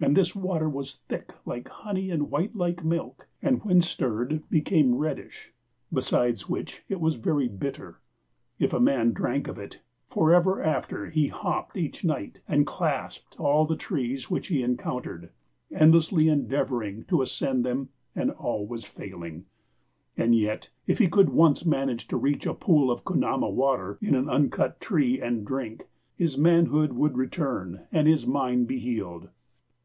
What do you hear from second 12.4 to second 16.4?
and clasped all the trees which he encountered, endlessly